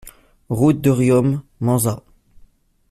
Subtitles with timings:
[0.49, 2.01] Route de Riom, Manzat